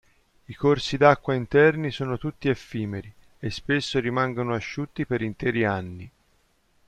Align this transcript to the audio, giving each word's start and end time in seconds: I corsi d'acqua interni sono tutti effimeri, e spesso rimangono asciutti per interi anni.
I 0.45 0.55
corsi 0.55 0.97
d'acqua 0.97 1.35
interni 1.35 1.91
sono 1.91 2.17
tutti 2.17 2.49
effimeri, 2.49 3.13
e 3.37 3.51
spesso 3.51 3.99
rimangono 3.99 4.55
asciutti 4.55 5.05
per 5.05 5.21
interi 5.21 5.63
anni. 5.63 6.11